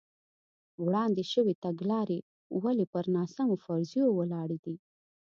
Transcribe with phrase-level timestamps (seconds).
[0.85, 2.19] وړاندې شوې تګلارې
[2.63, 4.75] ولې پر ناسمو فرضیو ولاړې دي.